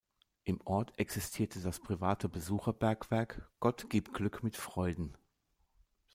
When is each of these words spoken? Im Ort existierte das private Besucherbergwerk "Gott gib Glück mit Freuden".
Im 0.45 0.59
Ort 0.65 0.93
existierte 0.97 1.59
das 1.61 1.79
private 1.79 2.27
Besucherbergwerk 2.27 3.47
"Gott 3.59 3.85
gib 3.87 4.15
Glück 4.15 4.41
mit 4.41 4.57
Freuden". 4.57 5.15